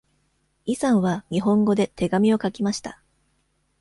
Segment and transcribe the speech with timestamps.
[0.65, 3.03] イさんは日本語で手紙を書きました。